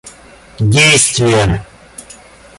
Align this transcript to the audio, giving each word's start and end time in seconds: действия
действия 0.71 1.61